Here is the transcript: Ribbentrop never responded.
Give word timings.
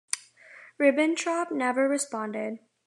Ribbentrop 0.79 1.51
never 1.51 1.87
responded. 1.87 2.57